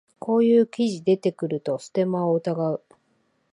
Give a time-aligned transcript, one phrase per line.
[0.17, 2.81] こういう記事出てくるとステマを疑う